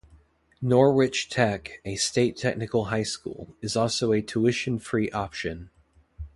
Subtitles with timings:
[0.63, 5.69] Norwich Tech, a state technical high school, is also a tuition-free option.